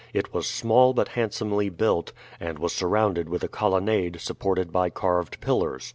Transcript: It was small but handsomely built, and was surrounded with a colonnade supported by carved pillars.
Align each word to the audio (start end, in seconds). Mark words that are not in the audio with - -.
It 0.15 0.33
was 0.33 0.47
small 0.47 0.95
but 0.95 1.09
handsomely 1.09 1.69
built, 1.69 2.11
and 2.39 2.57
was 2.57 2.73
surrounded 2.73 3.29
with 3.29 3.43
a 3.43 3.47
colonnade 3.47 4.19
supported 4.19 4.71
by 4.71 4.89
carved 4.89 5.39
pillars. 5.41 5.87